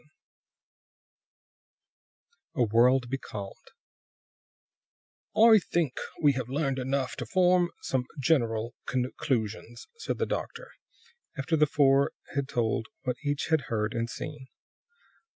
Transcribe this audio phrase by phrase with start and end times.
[0.01, 0.09] VII
[2.55, 3.69] A WORLD BECALMED
[5.37, 10.71] "I think we have learned enough to form some general conclusions," said the doctor,
[11.37, 14.47] after the four had told what each had heard and seen.